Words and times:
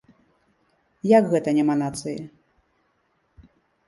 Як 1.17 1.23
гэта 1.33 1.49
няма 1.57 1.75
нацыі?! 1.81 2.13